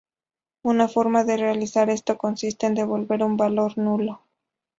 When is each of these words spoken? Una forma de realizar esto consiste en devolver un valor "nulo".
Una 0.63 0.87
forma 0.87 1.23
de 1.23 1.37
realizar 1.37 1.91
esto 1.91 2.17
consiste 2.17 2.65
en 2.65 2.73
devolver 2.73 3.21
un 3.23 3.37
valor 3.37 3.77
"nulo". 3.77 4.23